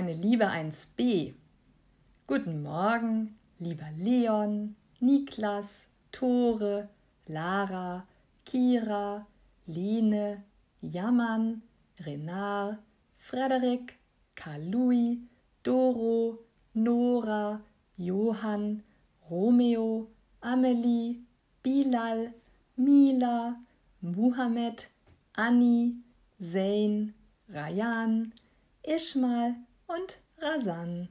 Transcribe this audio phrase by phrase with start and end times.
[0.00, 1.34] meine liebe 1b.
[2.28, 6.88] Guten Morgen, lieber Leon, Niklas, Tore,
[7.26, 8.06] Lara,
[8.46, 9.26] Kira,
[9.66, 10.44] Lene,
[10.82, 11.62] Jammern,
[12.06, 12.78] Renard,
[13.16, 13.98] Frederik,
[14.36, 15.18] Karl-Louis,
[15.64, 16.44] Doro,
[16.74, 17.60] Nora,
[17.96, 18.84] Johann,
[19.28, 20.06] Romeo,
[20.40, 21.22] Amelie,
[21.64, 22.32] Bilal,
[22.76, 23.56] Mila,
[24.00, 24.84] Muhammad,
[25.34, 25.96] Anni,
[26.40, 27.14] Zain,
[27.52, 28.30] Rayan,
[28.86, 29.56] Ishmal
[29.88, 31.08] und Rasan.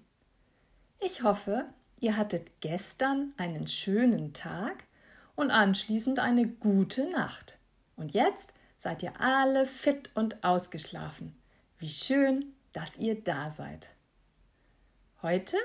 [1.02, 1.66] Ich hoffe,
[2.00, 4.86] ihr hattet gestern einen schönen Tag
[5.36, 7.58] und anschließend eine gute Nacht.
[7.96, 11.36] Und jetzt seid ihr alle fit und ausgeschlafen.
[11.78, 13.90] Wie schön, dass ihr da seid.
[15.22, 15.58] Heute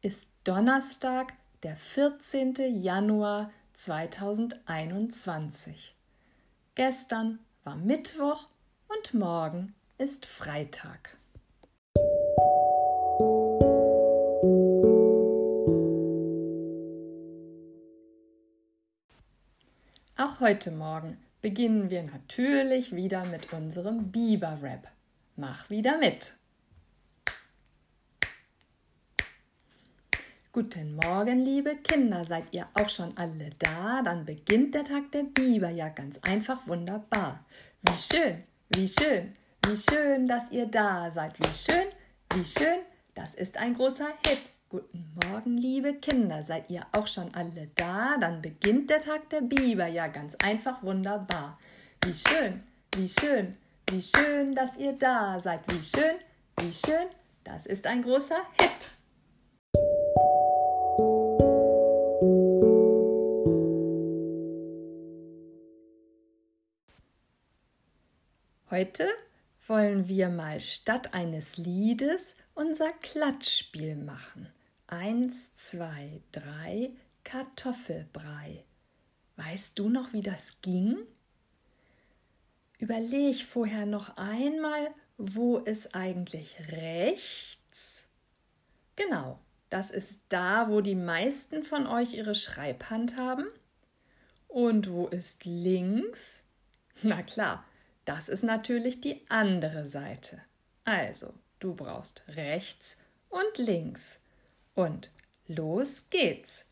[0.00, 2.54] ist Donnerstag, der 14.
[2.80, 5.96] Januar 2021.
[6.74, 8.48] Gestern war Mittwoch
[8.88, 11.17] und morgen ist Freitag.
[20.40, 24.86] Heute Morgen beginnen wir natürlich wieder mit unserem Biber-Rap.
[25.34, 26.32] Mach wieder mit!
[30.52, 34.00] Guten Morgen, liebe Kinder, seid ihr auch schon alle da?
[34.02, 37.44] Dann beginnt der Tag der Biber ja ganz einfach wunderbar.
[37.82, 38.44] Wie schön,
[38.76, 39.34] wie schön,
[39.66, 41.36] wie schön, dass ihr da seid.
[41.40, 41.88] Wie schön,
[42.34, 42.78] wie schön,
[43.16, 44.52] das ist ein großer Hit.
[44.70, 48.18] Guten Morgen, liebe Kinder, seid ihr auch schon alle da?
[48.18, 51.58] Dann beginnt der Tag der Biber ja ganz einfach wunderbar.
[52.04, 52.62] Wie schön,
[52.94, 53.56] wie schön,
[53.88, 55.60] wie schön, dass ihr da seid.
[55.68, 56.18] Wie schön,
[56.60, 57.06] wie schön,
[57.44, 58.90] das ist ein großer Hit.
[68.70, 69.08] Heute
[69.66, 74.52] wollen wir mal statt eines Liedes unser Klatschspiel machen.
[74.88, 78.64] Eins, zwei, drei, Kartoffelbrei.
[79.36, 80.96] Weißt du noch, wie das ging?
[82.78, 84.88] Überleg vorher noch einmal,
[85.18, 88.06] wo ist eigentlich rechts?
[88.96, 89.38] Genau,
[89.68, 93.46] das ist da, wo die meisten von euch ihre Schreibhand haben.
[94.48, 96.42] Und wo ist links?
[97.02, 97.62] Na klar,
[98.06, 100.40] das ist natürlich die andere Seite.
[100.84, 102.96] Also, du brauchst rechts
[103.28, 104.18] und links.
[104.78, 105.10] Und
[105.48, 106.64] los geht's.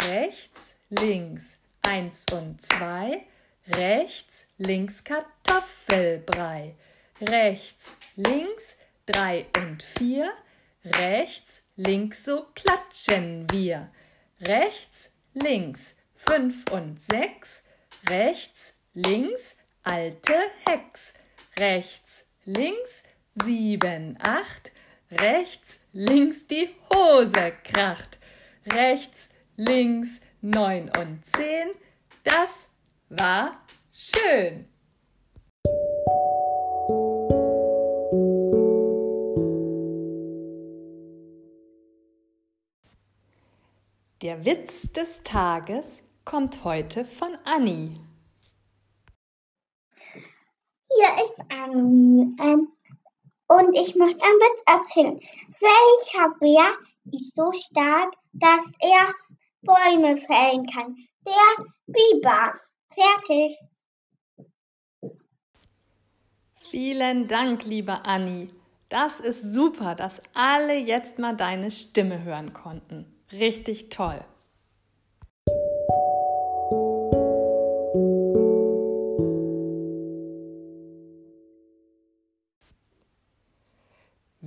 [0.00, 3.26] Rechts, links, eins und zwei.
[3.66, 6.74] Rechts, links Kartoffelbrei.
[7.20, 10.32] Rechts, links, drei und vier.
[10.82, 13.90] Rechts, links, so klatschen wir.
[14.40, 17.62] Rechts, links, fünf und sechs.
[18.08, 20.34] Rechts, links, alte
[20.66, 21.12] Hex.
[21.58, 23.02] Rechts, links,
[23.34, 24.72] sieben, acht.
[25.10, 28.18] Rechts, links die Hose kracht.
[28.66, 31.70] Rechts, links, neun und zehn.
[32.24, 32.68] Das
[33.08, 33.58] war
[33.92, 34.68] schön.
[44.20, 47.94] Der Witz des Tages kommt heute von Anni.
[50.90, 52.36] Hier ist Anni.
[52.40, 52.72] Ähm,
[53.48, 55.20] und ich möchte einen Witz erzählen.
[55.60, 56.76] Welcher Bär
[57.12, 59.12] ist so stark, dass er
[59.62, 60.96] Bäume fällen kann?
[61.26, 62.54] Der Biber.
[62.94, 63.58] Fertig.
[66.70, 68.48] Vielen Dank, liebe Anni.
[68.88, 73.06] Das ist super, dass alle jetzt mal deine Stimme hören konnten.
[73.32, 74.24] Richtig toll.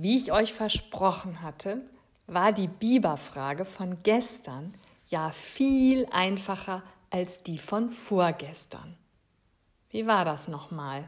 [0.02, 1.80] Wie ich euch versprochen hatte,
[2.26, 4.74] war die Biberfrage von gestern
[5.06, 8.96] ja viel einfacher als die von vorgestern.
[9.90, 11.06] Wie war das nochmal?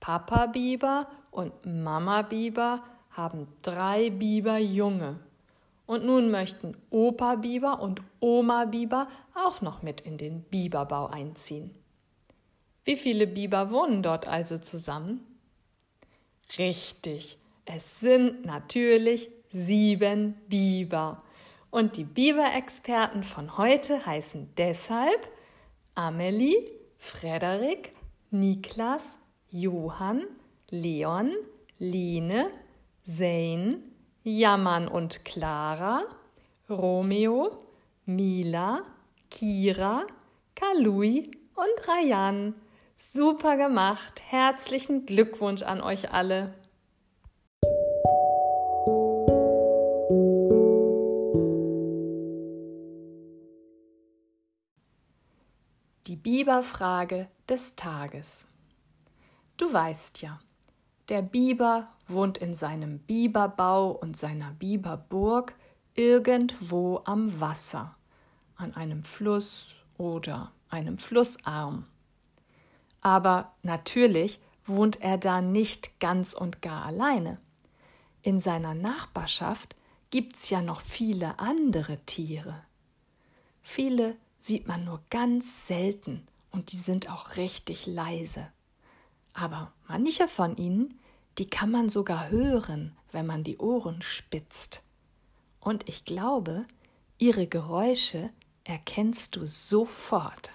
[0.00, 5.18] Papa Biber und Mama Biber haben drei Biberjunge.
[5.84, 11.70] Und nun möchten Opa Biber und Oma Biber auch noch mit in den Biberbau einziehen.
[12.82, 15.20] Wie viele Biber wohnen dort also zusammen?
[16.56, 21.22] Richtig, es sind natürlich sieben Biber.
[21.70, 25.28] Und die Biberexperten von heute heißen deshalb
[25.94, 27.92] Amelie, Frederik,
[28.30, 29.18] Niklas,
[29.50, 30.24] Johann,
[30.70, 31.32] Leon,
[31.78, 32.50] Line,
[33.02, 33.78] Zane,
[34.22, 36.02] Jammern und Clara,
[36.70, 37.58] Romeo,
[38.06, 38.82] Mila,
[39.30, 40.06] Kira,
[40.54, 42.54] Kalui und Rayan.
[42.96, 44.22] Super gemacht.
[44.26, 46.54] Herzlichen Glückwunsch an euch alle.
[56.26, 58.46] Biberfrage des Tages.
[59.58, 60.40] Du weißt ja,
[61.08, 65.54] der Biber wohnt in seinem Biberbau und seiner Biberburg
[65.94, 67.94] irgendwo am Wasser,
[68.56, 71.86] an einem Fluss oder einem Flussarm.
[73.02, 77.38] Aber natürlich wohnt er da nicht ganz und gar alleine.
[78.22, 79.76] In seiner Nachbarschaft
[80.10, 82.64] gibt's ja noch viele andere Tiere.
[83.62, 88.46] Viele sieht man nur ganz selten und die sind auch richtig leise.
[89.32, 91.00] Aber manche von ihnen,
[91.38, 94.82] die kann man sogar hören, wenn man die Ohren spitzt.
[95.58, 96.64] Und ich glaube,
[97.18, 98.30] ihre Geräusche
[98.62, 100.52] erkennst du sofort.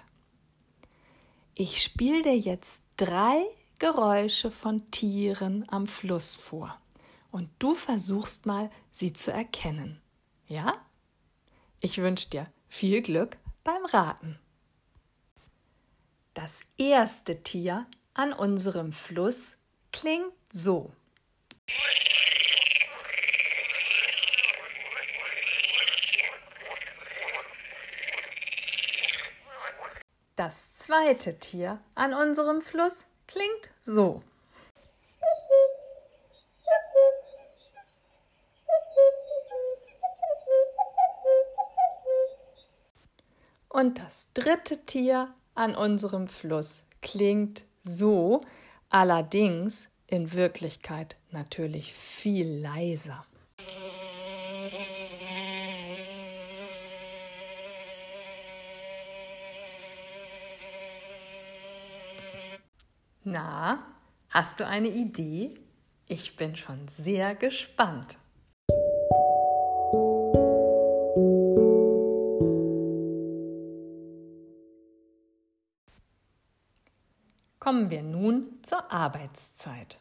[1.54, 3.44] Ich spiele dir jetzt drei
[3.78, 6.80] Geräusche von Tieren am Fluss vor
[7.30, 10.00] und du versuchst mal, sie zu erkennen.
[10.48, 10.74] Ja?
[11.80, 14.38] Ich wünsche dir viel Glück beim Raten.
[16.34, 19.52] Das erste Tier an unserem Fluss
[19.92, 20.92] klingt so.
[30.36, 34.22] Das zweite Tier an unserem Fluss klingt so.
[43.72, 48.42] Und das dritte Tier an unserem Fluss klingt so,
[48.90, 53.24] allerdings in Wirklichkeit natürlich viel leiser.
[63.24, 63.86] Na,
[64.28, 65.58] hast du eine Idee?
[66.08, 68.18] Ich bin schon sehr gespannt.
[77.62, 80.00] Kommen wir nun zur Arbeitszeit.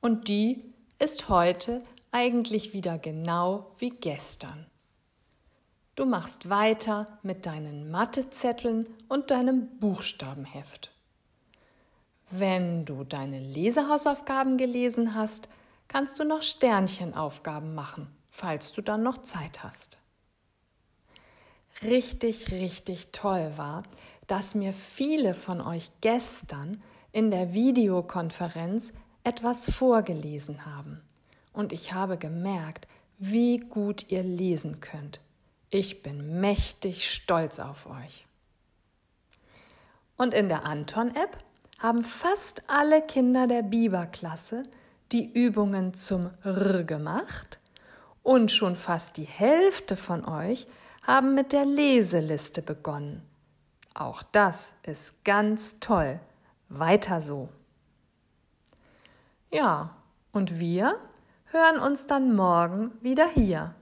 [0.00, 0.64] Und die
[0.98, 4.64] ist heute eigentlich wieder genau wie gestern.
[5.94, 10.90] Du machst weiter mit deinen Mathezetteln und deinem Buchstabenheft.
[12.30, 15.50] Wenn du deine Lesehausaufgaben gelesen hast,
[15.86, 19.98] kannst du noch Sternchenaufgaben machen, falls du dann noch Zeit hast.
[21.82, 23.82] Richtig, richtig toll war,
[24.26, 26.82] dass mir viele von euch gestern
[27.12, 28.92] in der Videokonferenz
[29.22, 31.00] etwas vorgelesen haben.
[31.52, 32.88] Und ich habe gemerkt,
[33.18, 35.20] wie gut ihr lesen könnt.
[35.70, 38.26] Ich bin mächtig stolz auf euch.
[40.16, 41.38] Und in der Anton-App
[41.78, 44.64] haben fast alle Kinder der Biberklasse
[45.12, 47.58] die Übungen zum R gemacht
[48.22, 50.66] und schon fast die Hälfte von euch
[51.02, 53.22] haben mit der Leseliste begonnen.
[53.94, 56.18] Auch das ist ganz toll.
[56.68, 57.48] Weiter so.
[59.52, 59.96] Ja,
[60.32, 60.96] und wir
[61.44, 63.76] hören uns dann morgen wieder hier.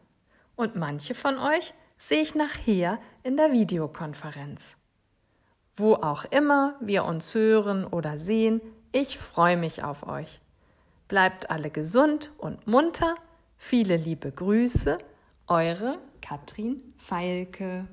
[0.55, 4.77] Und manche von euch sehe ich nachher in der Videokonferenz.
[5.77, 8.61] Wo auch immer wir uns hören oder sehen,
[8.93, 10.43] ich freue mich auf euch.
[11.09, 13.15] Bleibt alle gesund und munter.
[13.57, 14.99] Viele liebe Grüße,
[15.47, 17.89] eure Katrin Feilke.